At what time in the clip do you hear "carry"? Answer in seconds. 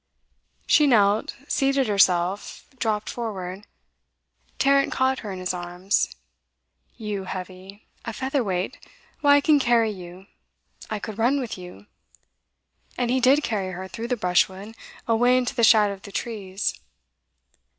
9.59-9.91, 13.43-13.73